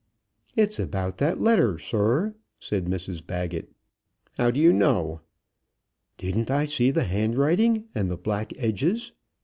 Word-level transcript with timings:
"It's 0.55 0.79
about 0.79 1.19
that 1.19 1.39
letter, 1.39 1.77
sir," 1.77 2.33
said 2.57 2.85
Mrs 2.85 3.23
Baggett. 3.23 3.69
"How 4.35 4.49
do 4.49 4.59
you 4.59 4.73
know?" 4.73 5.21
"Didn't 6.17 6.49
I 6.49 6.65
see 6.65 6.89
the 6.89 7.03
handwriting, 7.03 7.83
and 7.93 8.09
the 8.09 8.17
black 8.17 8.51
edges? 8.57 9.11